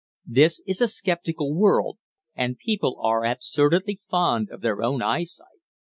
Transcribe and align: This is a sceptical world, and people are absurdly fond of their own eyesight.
This 0.25 0.63
is 0.65 0.81
a 0.81 0.87
sceptical 0.87 1.53
world, 1.55 1.99
and 2.33 2.57
people 2.57 2.99
are 3.03 3.23
absurdly 3.23 4.01
fond 4.09 4.49
of 4.49 4.61
their 4.61 4.81
own 4.81 5.03
eyesight. 5.03 5.61